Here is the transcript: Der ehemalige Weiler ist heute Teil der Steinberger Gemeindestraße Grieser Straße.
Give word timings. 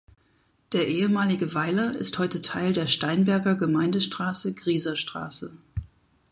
Der 0.73 0.87
ehemalige 0.87 1.53
Weiler 1.53 1.95
ist 1.95 2.17
heute 2.17 2.41
Teil 2.41 2.73
der 2.73 2.87
Steinberger 2.87 3.53
Gemeindestraße 3.53 4.51
Grieser 4.55 4.95
Straße. 4.95 5.51